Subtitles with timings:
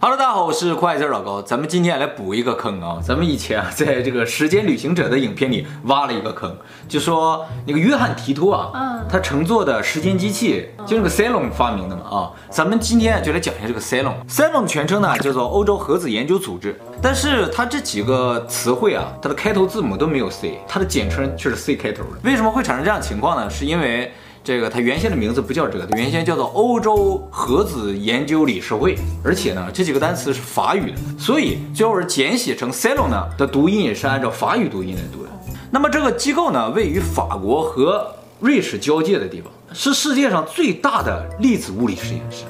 [0.00, 1.42] Hello，大家好，我是快字老高。
[1.42, 3.00] 咱们今天来补一个坑啊！
[3.02, 6.56] 咱们以前啊，在这个时间旅行者的影片里挖了一个坑，
[6.88, 12.30] 就说那个约翰提托啊，嗯，他乘坐的时间机器就是那个 Cylon 发明的嘛啊。
[12.48, 13.80] 咱们今天就来讲一下这个。
[13.80, 22.20] Cylon 的全称呢叫做欧洲核子研究组织，但是它这几个词汇啊，它的开头字母都没有 C，它的简称却是 C 开头的。
[22.22, 23.50] 为什么会产生这样的情况呢？
[23.50, 24.12] 是因为。
[24.48, 35.28] 这个它原先的名字不叫这个，它原先叫做欧洲核子研究理事会，而且呢，这几个单词是法语的，所以最后是简写成 c e l o 呢的读音也是按照法语读音来读的。
[35.70, 42.44] 那么这个机构呢，位于法国和瑞士交界的地方，是世界上最大的粒子物理实验室。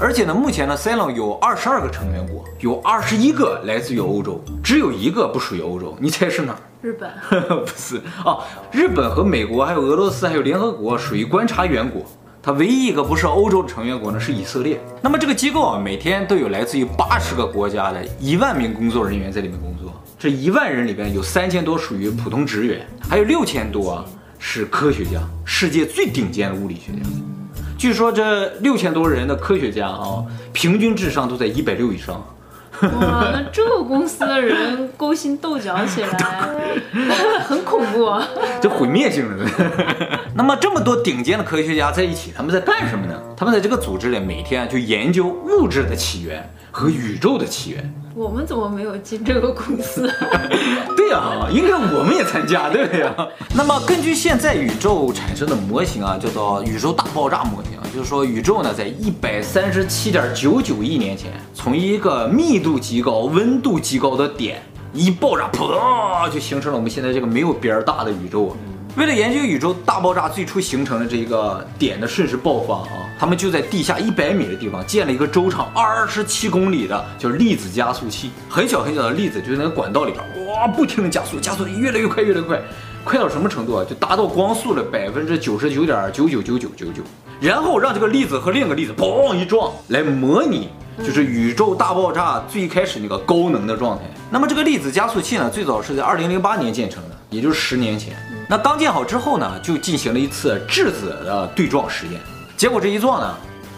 [0.00, 6.58] 而且呢，目前呢，CELON 有二十二个成员国，有二十一个来自于欧洲，只有一个不属于欧洲，你猜是哪儿？
[6.80, 7.10] 日本？
[7.66, 8.38] 不是啊，
[8.70, 12.02] 日本和美国还有俄罗斯还有联合国属于观察员国，
[12.40, 14.80] 它唯一一个不是欧洲的成员国呢是以色列。
[15.02, 24.04] 那么这个机构啊，每天都有来自于八十个国家的一万名工作人员在里面工作，这一万人里边有三千多属于普通职员，还有六千多啊
[24.38, 26.98] 是科学家，世界最顶尖的物理学家。
[27.78, 32.20] 据说这六千多人的科学家啊，平均智商都在一百六以上。
[32.82, 36.50] 哇，那这个公司的人勾心斗角起来，
[37.44, 38.26] 很恐怖啊！
[38.60, 39.44] 这毁灭性的。
[40.34, 43.14] 那么这么多顶尖的科学家在一起，他们在干什么呢？
[43.36, 47.92] 他们在这个组织里每天就研究物质的起源和宇宙的起源。
[48.14, 50.12] 我们怎么没有进这个公司？
[50.96, 53.14] 对呀、啊，应该我们也参加，对不对呀？
[53.54, 68.56] 那么根据现在宇宙产生的模型啊，叫做宇宙大爆炸模型，就是说宇宙呢在一百三十七点九九亿年前，从一个密度极高、温度极高的点一爆炸，噗，就形成了我们现在这个没有边儿大的宇宙。
[68.96, 82.62] 为了研究宇宙大爆炸最初形成的这一个点的瞬时爆发啊，他们就在地下一百米的地方建了一个周长二十七公里的叫粒子加速器，很小很小的粒子就在那个管道里边哇，不停的加速，加速越来越快，越来越快，
[83.04, 83.84] 快到什么程度啊？
[83.88, 87.02] 就达到光速的百分之九十九点九九九九九九，
[87.40, 90.68] 然后让这个粒子和另一个粒子砰一撞，来模拟
[90.98, 94.04] 就是宇宙大爆炸最开始那个高能的状态。
[94.30, 98.14] 那么这个粒子加速器呢，最早是在二零零八年建成的，也就是十年前。
[98.46, 102.20] 那刚建好之后呢，就进行了一次质子的对撞实验，
[102.56, 103.34] 结果这一撞呢，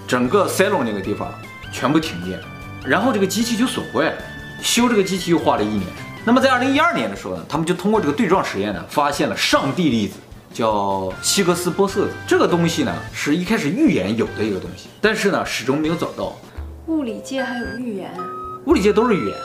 [0.09, 1.33] 整个 Cylon 那个地方
[1.71, 2.41] 全部停电，
[2.85, 4.15] 然后这个机器就损坏了，
[4.61, 5.87] 修这个机器又花了一年。
[6.25, 10.19] 那么在二零一二年的时候呢，他们就通过这个对撞实验呢，发现了上帝粒子，
[10.53, 12.11] 叫希格斯玻色子。
[12.27, 16.37] 这个东西呢，是一开始预言有的一个东西，但是呢，始终没有找到。
[16.87, 18.13] 物理界还有预言？
[18.67, 19.37] 物理界都是预言。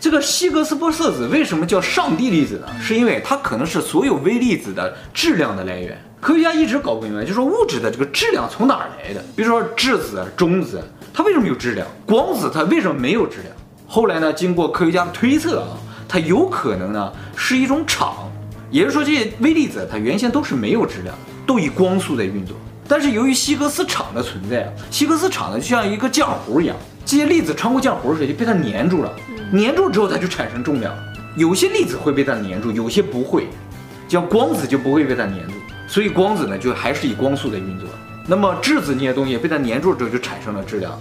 [0.00, 2.66] 这个希格斯玻色子为什么叫上帝粒子呢？
[2.82, 5.96] 是因为它可能是所有微粒子的质量的来源。
[6.20, 9.22] 科学家一直搞不明白，就是说物质的这个质量从哪儿来的？
[9.36, 10.82] 比如说质子、中子，
[11.12, 11.86] 它为什么有质量？
[12.06, 13.53] 光子它为什么没有质量？
[13.86, 15.76] 后来呢，经过科学家的推测啊，
[16.08, 18.30] 它有可能呢是一种场，
[18.70, 21.14] 也就是说这些微粒子它原先都是没有质量，
[21.46, 22.56] 都以光速在运作。
[22.88, 26.76] 但是由于希格斯场的存在啊，希格斯场呢就像一个浆糊一样。
[27.06, 29.12] 这些粒子穿过浆糊的时候就被它粘住了，
[29.52, 30.94] 粘住之后它就产生重量。
[31.36, 33.46] 有些粒子会被它粘住，有些不会，
[34.08, 35.54] 像光子就不会被它粘住，
[35.86, 37.88] 所以光子呢就还是以光速在运作。
[38.26, 40.98] 那么质子那些东西被它粘住之后就产生了质量，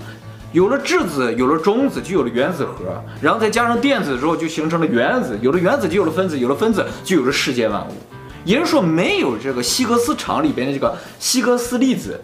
[0.53, 7.91] 有了质子，有了中子，就有了原子核，然后再加上电子之后就形成了原子，有了原子就有了分子，有了分子就有了世界万物。
[8.45, 12.21] 也就是说，没有这个希格斯场里边的这个希格斯粒子，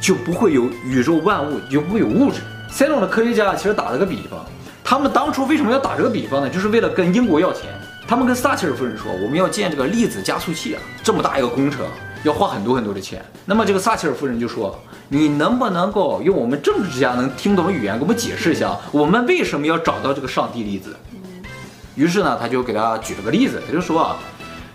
[0.00, 2.40] 就不会有宇宙万物，就不会有物质。
[2.70, 4.38] 塞隆的科学家其实打了个比方，
[4.84, 6.48] 他们当初为什么要打这个比方呢？
[6.48, 7.64] 就是为了跟英国要钱。
[8.06, 11.84] 他们跟撒切尔夫人说，我们要建这个粒子加速器啊，这么大一个工程，
[12.24, 13.24] 要花很多很多的钱。
[13.44, 14.78] 那么这个撒切尔夫人就说，
[15.08, 20.94] 你能不能够用我们政治家能听懂的语言给我们解释一下，我们为什么要找到这个上帝粒子？
[21.94, 24.16] 于是呢，他就给他举了个例子，他就说啊，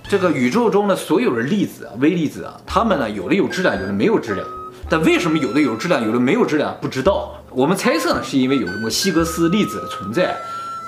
[0.07, 4.46] 这个宇宙中的所有的粒子，微粒子啊，它们呢，有的有质量，有的没有质量。
[4.90, 6.78] 但为什么有的有质量，有的没有质量？
[6.80, 7.34] 不知道。
[7.50, 10.38] 我们猜测呢，是因为有什么希格斯粒子的存在，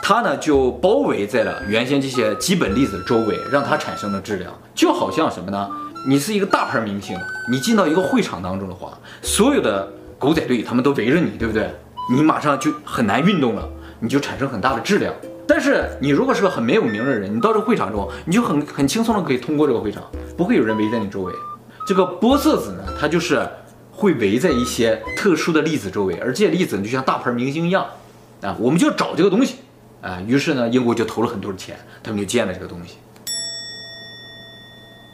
[0.04, 4.54] 它呢就包围在了原先这些基本粒子的周围，让它产生了质量。
[4.75, 5.68] 就好像什么呢？
[6.06, 7.18] 你是一个大牌明星，
[7.50, 11.69] 你进到一个会场当中的话，所有的狗仔队他们都围着你，对不对？
[12.12, 13.68] 你马上就很难运动了，
[14.00, 15.13] 你就产生很大的质量。
[15.48, 20.04] 但是你如果是个很没有名的人，你到这个会场中，你就很很轻松的可以通过这个会场，
[20.38, 21.34] 不会有人围在你周围。
[21.86, 23.48] 这个玻色子呢，它就是。
[23.92, 27.86] 会围在一些特殊的粒子周围，而这些粒子就像大牌明星一样，
[28.42, 29.56] 啊，我们就找这个东西，
[30.01, 32.96] 啊，于是呢，英国就投了很多的钱，他们就建了这个东西。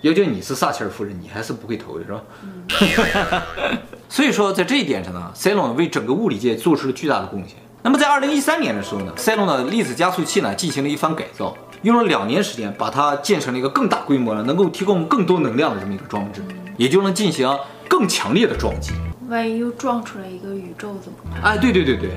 [0.06, 2.22] 要叫你是撒切尔夫人，你还是不会投的，是吧？
[2.44, 7.58] 嗯、 所以说，在这一点上呢，Cylon 为整个物理界做出了巨大的贡献。
[7.82, 16.44] 那么在二零一三年的时候呢，赛隆的粒子加速器呢进行了一番改造，用了两年时间把它建成了一个更大规模的、能够提供更多能量的这么一个装置，
[16.78, 17.52] 也就能进行
[17.90, 18.92] 更强烈的撞击。
[19.28, 21.54] 万一又撞出来一个宇宙怎么办？
[21.54, 22.12] 哎，对对对对，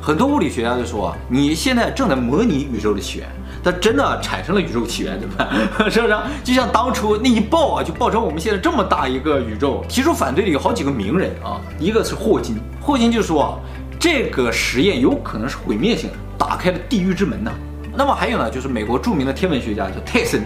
[0.00, 3.28] 很多物理学家就说啊，你现在正在模拟宇宙的起源，
[3.64, 5.50] 它真的产生了宇宙起源对吧？
[5.90, 6.14] 是不是？
[6.44, 9.84] 就像当初那一爆啊，就爆成我们现在这么大一个宇宙。
[9.88, 13.58] 提出反对的有好几个名人啊，一个是霍金，霍金就说。
[13.96, 17.50] 这个实验有可能是毁灭性的，打开了地狱之门呢。
[17.96, 20.42] 那么还有呢，就是美国著名的天文学家叫泰森。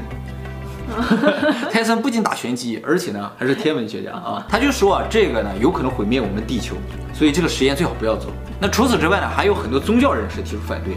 [1.73, 4.47] 泰森不仅打拳击，而且呢还是天文学家啊。
[4.49, 6.77] 他就说啊，这个呢有可能毁灭我们的地球，
[7.13, 8.31] 所以这个实验最好不要做。
[8.61, 10.95] 那除此之外呢，还有很多宗教人士提出反对。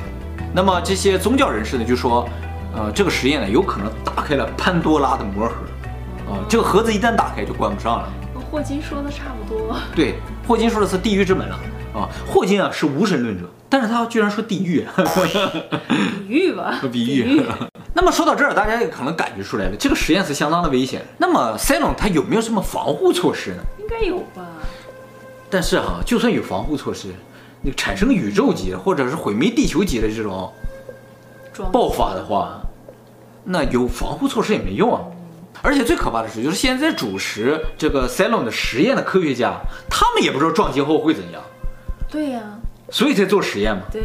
[0.53, 2.27] 那么这些宗教人士呢就说，
[2.75, 5.55] 呃，这个实验呢有可能打开了潘多拉的魔盒，
[6.31, 8.09] 啊，这个盒子一旦打开就关不上了。
[8.51, 9.77] 霍金说的差不多。
[9.95, 10.15] 对，
[10.45, 11.57] 霍金说的是地狱之门了。
[11.93, 17.41] 啊，霍金啊是无神论者，但是他居然说地狱，比喻吧， 比喻。
[17.93, 21.01] 那么说到这儿，大家也可能感觉出来了，这个实验是相当的危险。
[21.17, 23.63] 那么塞隆他有没有什么防护措施呢？
[23.79, 24.47] 应该有吧。
[25.49, 27.09] 但是哈、啊，就算有防护措施，
[27.61, 30.51] 你产生宇宙级或者是毁灭地球级的这种
[31.71, 32.59] 爆发的话，
[33.43, 35.01] 那有防护措施也没用啊。
[35.61, 39.59] 而且最可怕的是，就是现在主持这个赛隆的实验的科学家，
[39.89, 41.41] 他们也不知道撞击后会怎样。
[42.09, 42.57] 对呀、啊，
[42.89, 43.83] 所以才做实验嘛。
[43.91, 44.01] 对，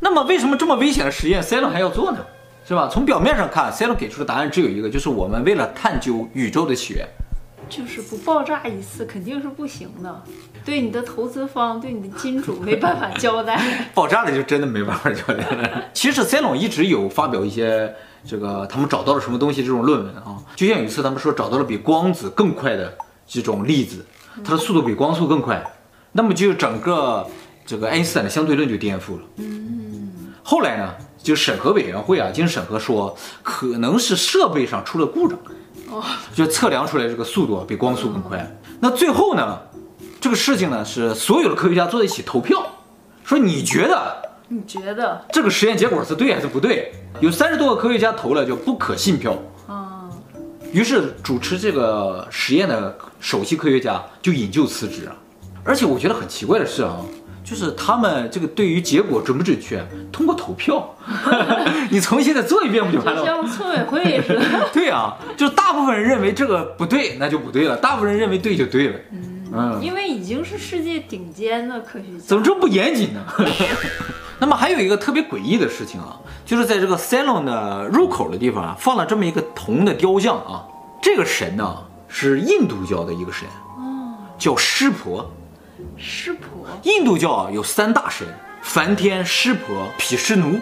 [0.00, 2.18] 那么为什么这么危险的实验，赛隆还要做呢？
[2.64, 2.88] 是吧？
[2.92, 7.08] 从表面上看，赛隆给出的答案只有一个，就是我们为了探究宇宙的起源，
[7.74, 10.22] 就是不爆炸一次肯定是不行的。
[10.62, 13.58] 对你的投资方，对你的金主没办法交代。
[13.94, 15.84] 爆炸了就真的没办法交代了。
[15.94, 17.92] 其实赛隆一直有发表一些
[18.26, 22.94] 这个他们找到了什么东西这种论文啊，就像有一次他们说找到了比光子更快的
[23.26, 24.04] 这种粒子，
[24.44, 25.64] 它的速度比光速更快。
[26.12, 27.26] 那么就整个
[27.64, 29.22] 这个爱因斯坦的相对论就颠覆了。
[29.38, 35.50] 嗯，后来呢，就审核委员会啊经审核说，可能是设备上出了故障，哦，
[36.34, 38.58] 就测量出来这个速度比光速更快。
[38.80, 39.58] 那最后呢，
[40.20, 42.64] 这个事情呢是所有的科学家坐在一起投票，
[43.24, 46.92] 说你觉得你觉得这个实验结果是对还是不对？
[47.20, 49.36] 有三十多个科学家投了叫不可信票。
[49.66, 50.10] 啊，
[50.72, 55.16] 于是主持这个实验的首席科学家就引咎辞职了。
[55.64, 56.96] 而且我觉得很奇怪的是啊，
[57.52, 60.88] 就是他们这个对于结果准不准确，通过投票，
[61.92, 63.26] 你重新再做一遍不就完了吗？
[63.26, 64.40] 像村委会似的。
[64.72, 68.98] 对啊，就是大部分人认为这个不对，那就不对了；大部分人认为对就对了。
[69.52, 73.20] 嗯，因为已经是世界顶尖的科学家，怎么这么不严谨呢？
[74.40, 76.16] 那么还有一个特别诡异的事情啊，
[76.46, 80.64] 就是在这个 salon 的入口的地方啊，放了这么一个铜的雕像啊，
[81.02, 81.76] 这个神呢
[82.08, 83.46] 是印度教的一个神，
[83.76, 85.30] 哦，叫湿婆。
[85.96, 88.26] 湿婆，印度教啊有三大神：
[88.62, 90.60] 梵天、湿婆、毗湿奴。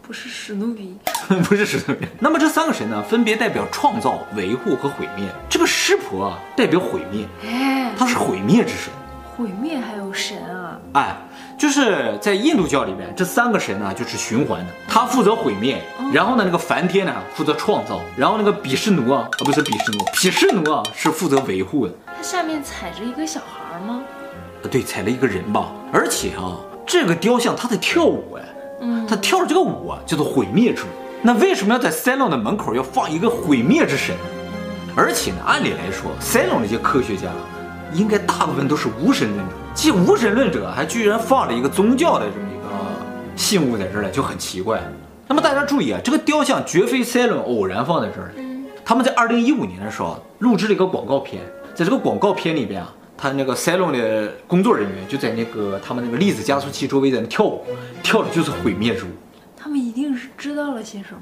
[0.00, 0.96] 不是史努比，
[1.48, 2.06] 不是史努比。
[2.18, 5.26] 那么这三个神呢，分别代表创造、维护和毁灭。
[5.50, 8.90] 这个湿婆啊，代表毁灭，哎，他是毁灭之神。
[9.36, 10.80] 毁灭还有神啊？
[10.94, 11.16] 哎，
[11.58, 15.80] 就是在印度教里面，这三个神呢就是循环的，他负责毁灭，
[16.10, 21.92] 然后呢那个梵天呢负责创造，然后那个毗湿奴啊，啊不是毗湿奴，毗湿奴啊是负责维护的。
[22.06, 24.02] 他下面踩着一个小孩吗？
[24.70, 26.56] 对，踩了一个人吧，而且啊，
[26.86, 28.42] 这个雕像他在跳舞哎，
[28.80, 30.86] 嗯，他跳的这个舞啊叫做毁灭之舞。
[31.22, 34.22] 那为什么要在赛隆的门口要放一个毁灭之神呢？
[34.96, 37.28] 而且呢，按理来说，赛隆那些科学家
[37.92, 42.68] 应该大部分都是无神论者，既无神论者还居然放了一个宗教的这么一个
[43.36, 44.82] 信物在这儿来，就很奇怪。
[45.26, 48.32] 那么大家注意啊，这个雕像绝非赛隆偶然放在这儿，
[48.84, 51.42] 他们在二零一五年的时候录制了一个广告片，
[51.74, 52.94] 在这个广告片里边啊。
[53.18, 57.64] 他那个赛隆的工作人员就在那个他们那个粒子加速器周围在那跳舞，
[58.02, 59.08] 跳的就是毁灭之舞。
[59.56, 61.20] 他们一定是知道了些什么？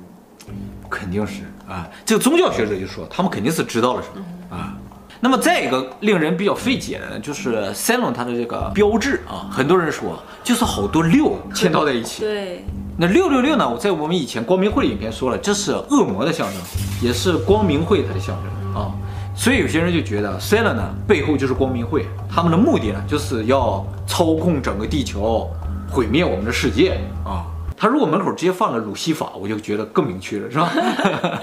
[0.88, 4.76] 肯定是啊，这个宗教学者就说他们肯定是知道了什么啊。
[5.18, 12.20] 那么再一个令人比较费解的呢，就是赛隆它的这个标志啊，很多人说就是好多六嵌套在一起。
[12.20, 12.64] 对，
[12.98, 13.68] 那六六六呢？
[13.68, 16.60] 我在我们以前光明会的影片说了，这是恶魔的象征，
[17.02, 18.92] 也是光明会它的象征啊。
[19.36, 25.48] 所以有些人就觉得赛隆呢背后就是光明会，他们的目的呢就是要操控整个地球，
[25.90, 27.44] 毁灭我们的世界啊。
[27.76, 30.72] 他如果门口直接放个鲁西法，我就觉得更明确了，是吧？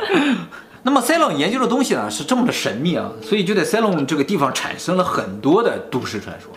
[0.82, 6.52] 那么赛隆研究的东西呢是这么的神秘啊，所以就在赛隆这个地方产生了很多的都市传说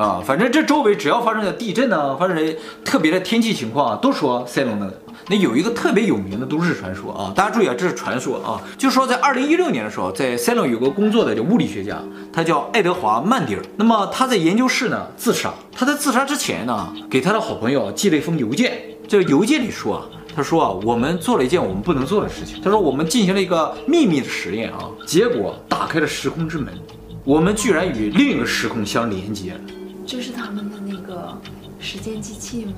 [0.00, 2.52] 啊，反正这周围只要发生了地震呢，发生了
[2.82, 4.90] 特别的天气情况啊，都说塞隆的。
[5.28, 12.02] 那有一个特别有名的都市传说啊，大家注意啊，这是传说啊，就说在二零一六年的时候，在塞隆有个工作的叫物理学家，
[12.32, 13.62] 他叫爱德华曼迪尔。
[13.76, 18.80] 那么他在研究室呢自杀，他在自杀之前呢，给他的好朋友寄了一封邮件。
[19.06, 22.58] 这个邮件里说啊，他说啊，我们做了一件我们不能做的事情。
[22.62, 26.72] 他说我们进行了一个秘密的实验啊，结果打开了时空之门，
[27.22, 29.52] 我们居然与另一个时空相连接。
[30.10, 31.38] 这是他们的那个
[31.78, 32.72] 时间机器吗？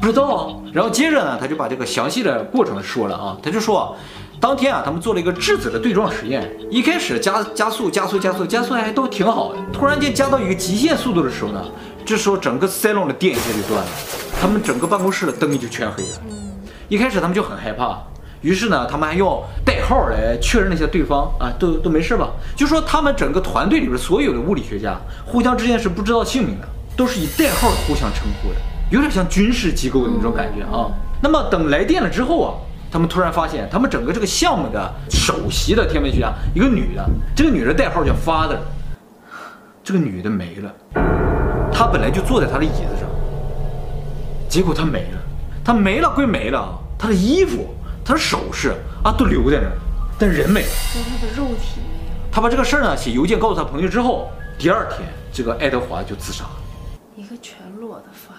[0.00, 0.62] 不知道。
[0.72, 3.96] 然后接着呢，他就把这个详细的过程说了啊，他就说，
[4.40, 11.60] 当天啊，他们做了一个质子的对撞实验，一开始加加速加速加速加速还都挺好的，突然间加到一个极限速度的时候呢，
[12.04, 13.90] 这时候整个塞隆的电线就断了，
[14.40, 16.20] 他们整个办公室的灯就全黑了。
[16.88, 18.00] 一开始他们就很害怕，
[18.40, 22.30] 于是呢，他们还用代号来确认了一下对方啊，都都没事吧？
[22.56, 26.68] 就说他们整个团队里边所有的物理学家互相之间是不知道姓名的。
[26.96, 28.56] 都是以代号互相称呼的，
[28.90, 30.90] 有点像军事机构的那种感觉啊。
[31.22, 32.52] 那么等来电了之后啊，
[32.90, 38.58] 他们突然发现，他们整个这个项目的首席的天文学家，一个女的，这个女的代号叫 Father，
[39.82, 40.70] 这个女的没了，
[41.72, 43.08] 她本来就坐在她的椅子上，
[44.46, 45.18] 结果她没了，
[45.64, 47.66] 她没了归没了，她的衣服、
[48.04, 49.76] 她的首饰啊都留在那儿，
[50.18, 52.30] 但人没了，但他的肉体没了。
[52.32, 56.50] 他把这个事儿呢写邮件告诉他朋友之后，第二天这个爱德华就自杀了。
[57.16, 58.34] 一个全裸的法。